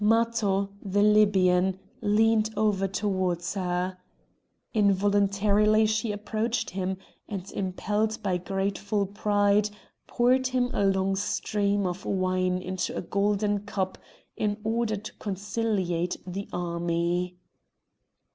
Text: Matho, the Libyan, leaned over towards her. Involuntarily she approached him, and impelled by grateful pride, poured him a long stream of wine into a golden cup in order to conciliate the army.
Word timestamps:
Matho, 0.03 0.69
the 0.81 1.03
Libyan, 1.03 1.77
leaned 2.01 2.49
over 2.57 2.87
towards 2.87 3.53
her. 3.53 3.99
Involuntarily 4.73 5.85
she 5.85 6.11
approached 6.11 6.71
him, 6.71 6.97
and 7.29 7.51
impelled 7.51 8.17
by 8.23 8.37
grateful 8.37 9.05
pride, 9.05 9.69
poured 10.07 10.47
him 10.47 10.71
a 10.73 10.87
long 10.87 11.15
stream 11.15 11.85
of 11.85 12.03
wine 12.03 12.57
into 12.63 12.97
a 12.97 13.01
golden 13.03 13.59
cup 13.59 13.99
in 14.35 14.57
order 14.63 14.95
to 14.97 15.13
conciliate 15.19 16.17
the 16.25 16.47
army. 16.51 17.35